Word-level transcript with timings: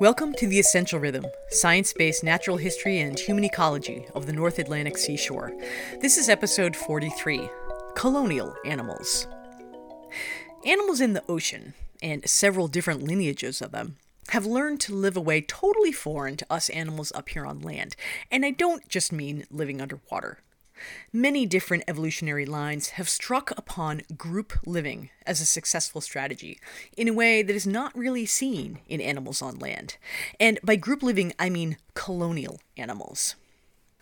Welcome 0.00 0.32
to 0.34 0.46
The 0.46 0.60
Essential 0.60 1.00
Rhythm, 1.00 1.24
science 1.48 1.92
based 1.92 2.22
natural 2.22 2.56
history 2.56 3.00
and 3.00 3.18
human 3.18 3.42
ecology 3.42 4.06
of 4.14 4.26
the 4.26 4.32
North 4.32 4.60
Atlantic 4.60 4.96
seashore. 4.96 5.50
This 6.00 6.16
is 6.16 6.28
episode 6.28 6.76
43 6.76 7.50
Colonial 7.96 8.54
Animals. 8.64 9.26
Animals 10.64 11.00
in 11.00 11.14
the 11.14 11.24
ocean, 11.28 11.74
and 12.00 12.24
several 12.30 12.68
different 12.68 13.02
lineages 13.02 13.60
of 13.60 13.72
them, 13.72 13.96
have 14.28 14.46
learned 14.46 14.80
to 14.82 14.94
live 14.94 15.16
a 15.16 15.20
way 15.20 15.40
totally 15.40 15.90
foreign 15.90 16.36
to 16.36 16.46
us 16.48 16.70
animals 16.70 17.10
up 17.16 17.30
here 17.30 17.44
on 17.44 17.58
land. 17.58 17.96
And 18.30 18.46
I 18.46 18.52
don't 18.52 18.88
just 18.88 19.10
mean 19.10 19.46
living 19.50 19.80
underwater. 19.80 20.38
Many 21.12 21.46
different 21.46 21.84
evolutionary 21.88 22.46
lines 22.46 22.90
have 22.90 23.08
struck 23.08 23.50
upon 23.56 24.02
group 24.16 24.52
living 24.66 25.10
as 25.26 25.40
a 25.40 25.46
successful 25.46 26.00
strategy 26.00 26.58
in 26.96 27.08
a 27.08 27.12
way 27.12 27.42
that 27.42 27.54
is 27.54 27.66
not 27.66 27.96
really 27.96 28.26
seen 28.26 28.80
in 28.88 29.00
animals 29.00 29.42
on 29.42 29.58
land. 29.58 29.96
And 30.38 30.58
by 30.62 30.76
group 30.76 31.02
living, 31.02 31.32
I 31.38 31.50
mean 31.50 31.76
colonial 31.94 32.60
animals. 32.76 33.34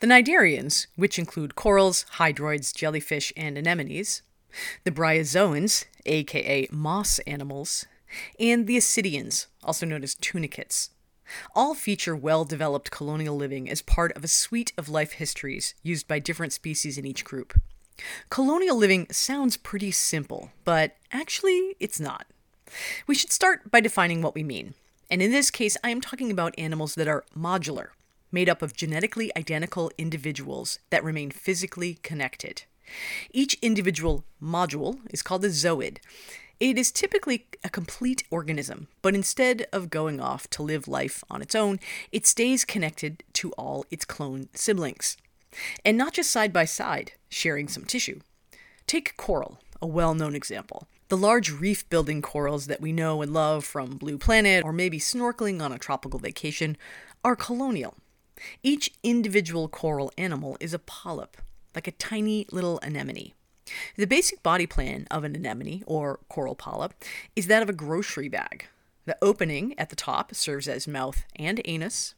The 0.00 0.06
cnidarians, 0.06 0.86
which 0.96 1.18
include 1.18 1.54
corals, 1.54 2.06
hydroids, 2.14 2.74
jellyfish, 2.74 3.32
and 3.36 3.58
anemones, 3.58 4.22
the 4.84 4.90
bryozoans, 4.90 5.84
aka 6.06 6.68
moss 6.70 7.18
animals, 7.20 7.86
and 8.38 8.66
the 8.66 8.76
ascidians, 8.76 9.46
also 9.62 9.86
known 9.86 10.02
as 10.02 10.14
tunicates, 10.14 10.90
all 11.54 11.74
feature 11.74 12.16
well 12.16 12.44
developed 12.44 12.90
colonial 12.90 13.36
living 13.36 13.68
as 13.68 13.82
part 13.82 14.12
of 14.16 14.24
a 14.24 14.28
suite 14.28 14.72
of 14.76 14.88
life 14.88 15.12
histories 15.12 15.74
used 15.82 16.08
by 16.08 16.18
different 16.18 16.52
species 16.52 16.98
in 16.98 17.06
each 17.06 17.24
group. 17.24 17.58
Colonial 18.28 18.76
living 18.76 19.06
sounds 19.10 19.56
pretty 19.56 19.90
simple, 19.90 20.50
but 20.64 20.96
actually 21.12 21.76
it's 21.78 22.00
not. 22.00 22.26
We 23.06 23.14
should 23.14 23.32
start 23.32 23.70
by 23.70 23.80
defining 23.80 24.22
what 24.22 24.34
we 24.34 24.42
mean. 24.42 24.74
And 25.10 25.20
in 25.20 25.32
this 25.32 25.50
case, 25.50 25.76
I 25.82 25.90
am 25.90 26.00
talking 26.00 26.30
about 26.30 26.54
animals 26.56 26.94
that 26.94 27.08
are 27.08 27.24
modular, 27.36 27.88
made 28.30 28.48
up 28.48 28.62
of 28.62 28.76
genetically 28.76 29.32
identical 29.36 29.90
individuals 29.98 30.78
that 30.90 31.04
remain 31.04 31.30
physically 31.30 31.94
connected. 32.02 32.62
Each 33.32 33.56
individual 33.60 34.24
module 34.42 34.98
is 35.10 35.22
called 35.22 35.44
a 35.44 35.48
zooid, 35.48 35.98
it 36.60 36.76
is 36.76 36.92
typically 36.92 37.46
a 37.64 37.70
complete 37.70 38.22
organism, 38.30 38.88
but 39.00 39.14
instead 39.14 39.66
of 39.72 39.88
going 39.88 40.20
off 40.20 40.48
to 40.50 40.62
live 40.62 40.86
life 40.86 41.24
on 41.30 41.40
its 41.40 41.54
own, 41.54 41.80
it 42.12 42.26
stays 42.26 42.66
connected 42.66 43.24
to 43.32 43.50
all 43.52 43.86
its 43.90 44.04
clone 44.04 44.50
siblings. 44.54 45.16
And 45.86 45.96
not 45.96 46.12
just 46.12 46.30
side 46.30 46.52
by 46.52 46.66
side, 46.66 47.12
sharing 47.30 47.66
some 47.66 47.86
tissue. 47.86 48.20
Take 48.86 49.16
coral, 49.16 49.58
a 49.80 49.86
well 49.86 50.14
known 50.14 50.34
example. 50.34 50.86
The 51.08 51.16
large 51.16 51.50
reef 51.50 51.88
building 51.88 52.20
corals 52.20 52.66
that 52.66 52.82
we 52.82 52.92
know 52.92 53.22
and 53.22 53.32
love 53.32 53.64
from 53.64 53.96
Blue 53.96 54.18
Planet 54.18 54.62
or 54.62 54.72
maybe 54.72 55.00
snorkeling 55.00 55.62
on 55.62 55.72
a 55.72 55.78
tropical 55.78 56.20
vacation 56.20 56.76
are 57.24 57.34
colonial. 57.34 57.96
Each 58.62 58.92
individual 59.02 59.66
coral 59.68 60.12
animal 60.18 60.58
is 60.60 60.74
a 60.74 60.78
polyp, 60.78 61.38
like 61.74 61.86
a 61.86 61.92
tiny 61.92 62.46
little 62.52 62.78
anemone. 62.82 63.32
The 63.96 64.06
basic 64.06 64.42
body 64.42 64.66
plan 64.66 65.06
of 65.10 65.24
an 65.24 65.36
anemone 65.36 65.82
or 65.86 66.20
coral 66.28 66.54
polyp 66.54 66.94
is 67.36 67.46
that 67.46 67.62
of 67.62 67.68
a 67.68 67.74
grocery 67.74 68.28
bag. 68.28 68.66
The 69.06 69.16
opening 69.22 69.78
at 69.78 69.90
the 69.90 69.96
top 69.96 70.34
serves 70.34 70.68
as 70.68 70.86
mouth 70.86 71.24
and 71.36 71.60
anus, 71.64 72.14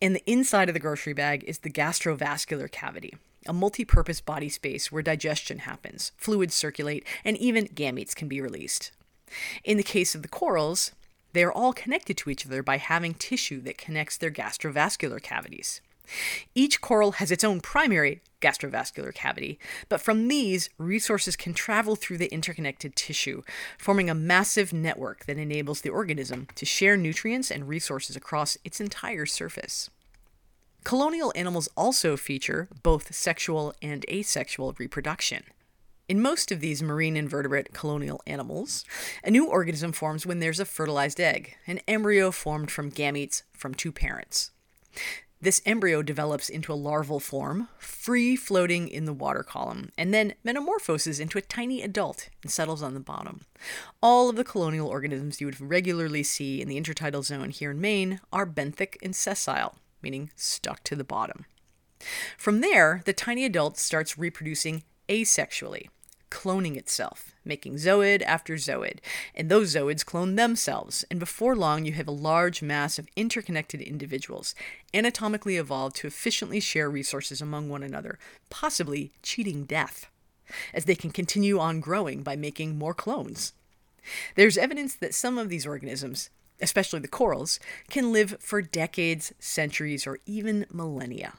and 0.00 0.14
the 0.14 0.30
inside 0.30 0.68
of 0.68 0.74
the 0.74 0.80
grocery 0.80 1.12
bag 1.12 1.44
is 1.44 1.58
the 1.58 1.70
gastrovascular 1.70 2.70
cavity, 2.70 3.14
a 3.46 3.52
multi 3.52 3.84
purpose 3.84 4.20
body 4.20 4.48
space 4.48 4.90
where 4.90 5.02
digestion 5.02 5.60
happens, 5.60 6.12
fluids 6.16 6.54
circulate, 6.54 7.06
and 7.24 7.36
even 7.36 7.66
gametes 7.68 8.14
can 8.14 8.28
be 8.28 8.40
released. 8.40 8.92
In 9.64 9.76
the 9.76 9.82
case 9.82 10.14
of 10.14 10.22
the 10.22 10.28
corals, 10.28 10.92
they 11.32 11.42
are 11.42 11.52
all 11.52 11.72
connected 11.72 12.16
to 12.18 12.30
each 12.30 12.46
other 12.46 12.62
by 12.62 12.76
having 12.76 13.14
tissue 13.14 13.60
that 13.62 13.78
connects 13.78 14.16
their 14.16 14.30
gastrovascular 14.30 15.22
cavities. 15.22 15.80
Each 16.54 16.80
coral 16.80 17.12
has 17.12 17.30
its 17.30 17.44
own 17.44 17.60
primary 17.60 18.22
gastrovascular 18.40 19.14
cavity, 19.14 19.58
but 19.88 20.00
from 20.00 20.28
these, 20.28 20.68
resources 20.76 21.36
can 21.36 21.54
travel 21.54 21.96
through 21.96 22.18
the 22.18 22.32
interconnected 22.32 22.96
tissue, 22.96 23.42
forming 23.78 24.10
a 24.10 24.14
massive 24.14 24.72
network 24.72 25.24
that 25.26 25.38
enables 25.38 25.80
the 25.80 25.90
organism 25.90 26.48
to 26.56 26.66
share 26.66 26.96
nutrients 26.96 27.50
and 27.50 27.68
resources 27.68 28.16
across 28.16 28.58
its 28.64 28.80
entire 28.80 29.26
surface. 29.26 29.88
Colonial 30.84 31.32
animals 31.36 31.68
also 31.76 32.16
feature 32.16 32.68
both 32.82 33.14
sexual 33.14 33.72
and 33.80 34.04
asexual 34.10 34.74
reproduction. 34.78 35.44
In 36.08 36.20
most 36.20 36.50
of 36.50 36.60
these 36.60 36.82
marine 36.82 37.16
invertebrate 37.16 37.72
colonial 37.72 38.20
animals, 38.26 38.84
a 39.22 39.30
new 39.30 39.46
organism 39.46 39.92
forms 39.92 40.26
when 40.26 40.40
there's 40.40 40.58
a 40.58 40.64
fertilized 40.64 41.20
egg, 41.20 41.56
an 41.68 41.80
embryo 41.86 42.32
formed 42.32 42.70
from 42.70 42.90
gametes 42.90 43.44
from 43.52 43.72
two 43.72 43.92
parents. 43.92 44.50
This 45.42 45.60
embryo 45.66 46.02
develops 46.02 46.48
into 46.48 46.72
a 46.72 46.74
larval 46.74 47.18
form, 47.18 47.66
free 47.76 48.36
floating 48.36 48.86
in 48.86 49.06
the 49.06 49.12
water 49.12 49.42
column, 49.42 49.90
and 49.98 50.14
then 50.14 50.34
metamorphoses 50.44 51.18
into 51.18 51.36
a 51.36 51.42
tiny 51.42 51.82
adult 51.82 52.28
and 52.44 52.50
settles 52.52 52.80
on 52.80 52.94
the 52.94 53.00
bottom. 53.00 53.40
All 54.00 54.30
of 54.30 54.36
the 54.36 54.44
colonial 54.44 54.86
organisms 54.86 55.40
you 55.40 55.48
would 55.48 55.60
regularly 55.60 56.22
see 56.22 56.62
in 56.62 56.68
the 56.68 56.80
intertidal 56.80 57.24
zone 57.24 57.50
here 57.50 57.72
in 57.72 57.80
Maine 57.80 58.20
are 58.32 58.46
benthic 58.46 58.94
and 59.02 59.16
sessile, 59.16 59.74
meaning 60.00 60.30
stuck 60.36 60.84
to 60.84 60.94
the 60.94 61.02
bottom. 61.02 61.44
From 62.38 62.60
there, 62.60 63.02
the 63.04 63.12
tiny 63.12 63.44
adult 63.44 63.78
starts 63.78 64.16
reproducing 64.16 64.84
asexually, 65.08 65.88
cloning 66.32 66.78
itself, 66.78 67.34
making 67.44 67.74
zooid 67.74 68.22
after 68.22 68.54
zooid, 68.54 69.00
and 69.34 69.50
those 69.50 69.74
zooids 69.74 70.02
clone 70.04 70.34
themselves, 70.36 71.04
and 71.10 71.20
before 71.20 71.54
long 71.54 71.84
you 71.84 71.92
have 71.92 72.08
a 72.08 72.10
large 72.30 72.62
mass 72.62 72.98
of 72.98 73.06
interconnected 73.16 73.82
individuals, 73.82 74.54
anatomically 74.94 75.58
evolved 75.58 75.94
to 75.94 76.06
efficiently 76.06 76.58
share 76.58 76.90
resources 76.90 77.42
among 77.42 77.68
one 77.68 77.82
another, 77.82 78.18
possibly 78.48 79.12
cheating 79.22 79.64
death, 79.64 80.08
as 80.72 80.86
they 80.86 80.94
can 80.94 81.10
continue 81.10 81.58
on 81.58 81.80
growing 81.80 82.22
by 82.22 82.34
making 82.34 82.78
more 82.78 82.94
clones. 82.94 83.52
There's 84.34 84.56
evidence 84.56 84.94
that 84.96 85.14
some 85.14 85.36
of 85.36 85.50
these 85.50 85.66
organisms, 85.66 86.30
especially 86.62 87.00
the 87.00 87.08
corals, 87.08 87.60
can 87.90 88.10
live 88.10 88.36
for 88.40 88.62
decades, 88.62 89.34
centuries, 89.38 90.06
or 90.06 90.18
even 90.24 90.64
millennia. 90.72 91.34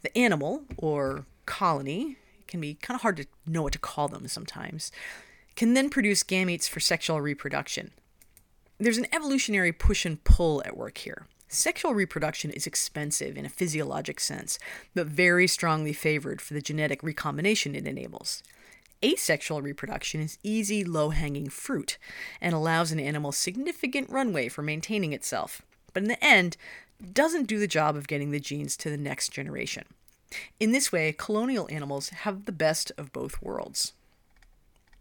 The 0.00 0.16
animal, 0.16 0.62
or 0.78 1.26
colony, 1.44 2.16
can 2.46 2.60
be 2.60 2.74
kind 2.74 2.96
of 2.96 3.02
hard 3.02 3.16
to 3.18 3.26
know 3.46 3.62
what 3.62 3.72
to 3.72 3.78
call 3.78 4.08
them 4.08 4.28
sometimes, 4.28 4.90
can 5.56 5.74
then 5.74 5.90
produce 5.90 6.22
gametes 6.22 6.68
for 6.68 6.80
sexual 6.80 7.20
reproduction. 7.20 7.92
There's 8.78 8.98
an 8.98 9.06
evolutionary 9.12 9.72
push 9.72 10.04
and 10.04 10.22
pull 10.24 10.62
at 10.64 10.76
work 10.76 10.98
here. 10.98 11.26
Sexual 11.48 11.94
reproduction 11.94 12.50
is 12.50 12.66
expensive 12.66 13.36
in 13.36 13.46
a 13.46 13.50
physiologic 13.50 14.18
sense, 14.18 14.58
but 14.94 15.06
very 15.06 15.46
strongly 15.46 15.92
favored 15.92 16.40
for 16.40 16.54
the 16.54 16.60
genetic 16.60 17.02
recombination 17.02 17.76
it 17.76 17.86
enables. 17.86 18.42
Asexual 19.04 19.62
reproduction 19.62 20.20
is 20.20 20.38
easy, 20.42 20.82
low 20.82 21.10
hanging 21.10 21.48
fruit 21.48 21.98
and 22.40 22.54
allows 22.54 22.90
an 22.90 22.98
animal 22.98 23.30
significant 23.30 24.10
runway 24.10 24.48
for 24.48 24.62
maintaining 24.62 25.12
itself, 25.12 25.62
but 25.92 26.02
in 26.02 26.08
the 26.08 26.24
end, 26.24 26.56
doesn't 27.12 27.46
do 27.46 27.58
the 27.58 27.66
job 27.66 27.96
of 27.96 28.08
getting 28.08 28.30
the 28.30 28.40
genes 28.40 28.76
to 28.78 28.90
the 28.90 28.96
next 28.96 29.30
generation. 29.30 29.84
In 30.58 30.72
this 30.72 30.90
way, 30.90 31.12
colonial 31.12 31.68
animals 31.70 32.08
have 32.10 32.44
the 32.44 32.52
best 32.52 32.92
of 32.96 33.12
both 33.12 33.40
worlds. 33.42 33.92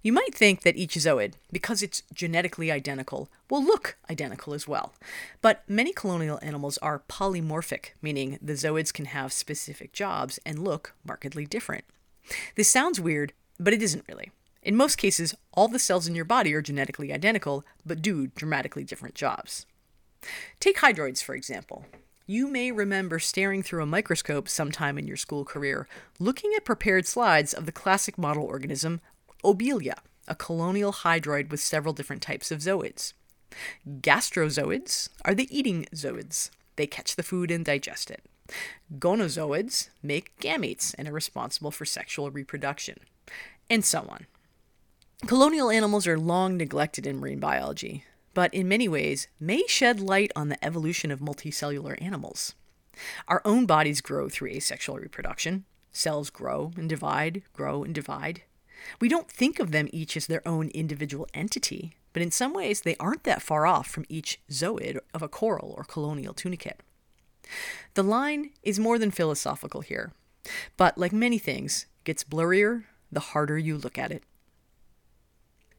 You 0.04 0.12
might 0.12 0.36
think 0.36 0.64
that 0.64 0.76
each 0.76 0.96
zooid, 0.96 1.36
because 1.50 1.82
it's 1.82 2.04
genetically 2.14 2.70
identical, 2.70 3.30
will 3.50 3.64
look 3.64 3.96
identical 4.10 4.54
as 4.54 4.68
well. 4.68 4.94
But 5.42 5.64
many 5.66 5.94
colonial 5.94 6.40
animals 6.42 6.78
are 6.80 7.04
polymorphic, 7.08 7.92
meaning 8.02 8.38
the 8.42 8.54
zooids 8.54 8.94
can 8.94 9.06
have 9.06 9.32
specific 9.32 9.94
jobs 9.94 10.40
and 10.46 10.60
look 10.60 10.94
markedly 11.06 11.46
different. 11.46 11.86
This 12.56 12.69
sounds 12.69 13.00
weird, 13.00 13.31
but 13.58 13.74
it 13.74 13.81
isn't 13.81 14.06
really. 14.10 14.31
In 14.62 14.76
most 14.76 14.98
cases, 14.98 15.36
all 15.54 15.69
the 15.69 15.80
cells 15.80 16.06
in 16.06 16.16
your 16.16 16.26
body 16.26 16.54
are 16.54 16.62
genetically 16.62 17.14
identical, 17.14 17.64
but 17.86 18.02
do 18.02 18.28
dramatically 18.28 18.84
different 18.84 19.16
jobs. 19.16 19.66
Take 20.60 20.78
hydroids, 20.78 21.24
for 21.24 21.34
example. 21.34 21.86
You 22.25 22.48
may 22.48 22.72
remember 22.72 23.20
staring 23.20 23.64
through 23.64 23.84
a 23.84 23.86
microscope 23.86 24.48
sometime 24.48 24.98
in 24.98 25.08
your 25.08 25.18
school 25.18 25.44
career, 25.44 25.90
looking 26.20 26.54
at 26.56 26.64
prepared 26.64 27.06
slides 27.06 27.54
of 27.54 27.66
the 27.66 27.74
classic 27.74 28.18
model 28.18 28.46
organism, 28.46 29.02
Obelia, 29.44 29.96
a 30.25 30.34
colonial 30.34 30.94
hydroid 30.94 31.52
with 31.52 31.60
several 31.60 31.94
different 31.94 32.22
types 32.22 32.50
of 32.50 32.60
zooids. 32.60 33.12
Gastrozooids 33.86 35.10
are 35.25 35.36
the 35.36 35.50
eating 35.56 35.86
zooids. 35.94 36.50
They 36.78 36.88
catch 36.88 37.18
the 37.18 37.24
food 37.24 37.52
and 37.52 37.66
digest 37.66 38.10
it. 38.10 38.24
Gonozooids 38.98 39.90
make 40.02 40.40
gametes 40.40 40.96
and 40.98 41.10
are 41.10 41.14
responsible 41.14 41.72
for 41.72 41.84
sexual 41.84 42.31
reproduction, 42.31 43.00
and 43.69 43.84
so 43.84 44.08
on. 44.08 44.28
Colonial 45.28 45.69
animals 45.69 46.08
are 46.08 46.18
long 46.18 46.56
neglected 46.56 47.06
in 47.06 47.19
marine 47.19 47.42
biology 47.42 48.06
but 48.33 48.53
in 48.53 48.68
many 48.68 48.88
ways 48.88 49.27
may 49.39 49.63
shed 49.68 50.00
light 50.00 50.31
on 50.35 50.50
the 50.50 50.63
evolution 50.63 51.12
of 51.12 51.19
multicellular 51.19 52.01
animals. 52.01 52.56
Our 53.27 53.41
own 53.45 53.65
bodies 53.65 54.01
grow 54.01 54.30
through 54.30 54.50
asexual 54.50 54.97
reproduction. 54.97 55.65
Cells 55.91 56.30
grow 56.30 56.71
and 56.75 56.89
divide, 56.89 57.44
grow 57.53 57.83
and 57.83 57.94
divide. 57.94 58.44
We 59.00 59.07
don't 59.07 59.30
think 59.30 59.59
of 59.59 59.71
them 59.71 59.88
each 59.91 60.18
as 60.18 60.27
their 60.27 60.45
own 60.47 60.69
individual 60.69 61.27
entity, 61.33 61.94
but 62.12 62.21
in 62.21 62.31
some 62.31 62.53
ways 62.53 62.81
they 62.81 62.95
aren't 63.00 63.24
that 63.24 63.41
far 63.41 63.65
off 63.65 63.88
from 63.88 64.06
each 64.09 64.39
zooid 64.50 65.00
of 65.13 65.21
a 65.21 65.27
coral 65.27 65.74
or 65.77 65.83
colonial 65.83 66.33
tunicate. 66.33 66.80
The 67.94 68.03
line 68.03 68.51
is 68.62 68.80
more 68.80 68.97
than 68.97 69.12
philosophical 69.12 69.81
here, 69.81 70.12
but 70.77 70.97
like 70.97 71.13
many 71.13 71.38
things, 71.38 71.85
gets 72.03 72.24
blurrier 72.24 72.83
the 73.12 73.19
harder 73.19 73.57
you 73.57 73.77
look 73.77 73.97
at 73.97 74.12
it. 74.12 74.24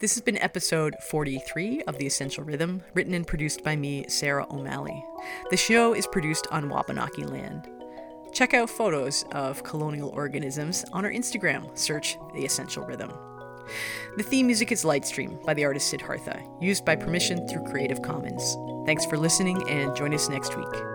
This 0.04 0.16
has 0.16 0.20
been 0.20 0.36
episode 0.36 0.96
43 1.00 1.84
of 1.84 1.96
The 1.96 2.06
Essential 2.06 2.44
Rhythm, 2.44 2.82
written 2.92 3.14
and 3.14 3.26
produced 3.26 3.64
by 3.64 3.74
me, 3.74 4.04
Sarah 4.06 4.46
O'Malley. 4.50 5.02
The 5.48 5.56
show 5.56 5.94
is 5.94 6.06
produced 6.06 6.46
on 6.50 6.68
Wabanaki 6.68 7.24
land. 7.24 7.70
Check 8.30 8.52
out 8.52 8.68
photos 8.68 9.24
of 9.32 9.64
colonial 9.64 10.10
organisms 10.10 10.84
on 10.92 11.06
our 11.06 11.10
Instagram. 11.10 11.74
Search 11.78 12.18
The 12.34 12.44
Essential 12.44 12.84
Rhythm. 12.84 13.14
The 14.18 14.22
theme 14.22 14.46
music 14.46 14.72
is 14.72 14.84
Lightstream 14.84 15.42
by 15.42 15.54
the 15.54 15.64
artist 15.64 15.88
Siddhartha, 15.88 16.38
used 16.60 16.84
by 16.84 16.96
permission 16.96 17.48
through 17.48 17.64
Creative 17.64 18.02
Commons. 18.02 18.58
Thanks 18.84 19.06
for 19.06 19.16
listening 19.16 19.66
and 19.70 19.96
join 19.96 20.12
us 20.12 20.28
next 20.28 20.54
week. 20.54 20.93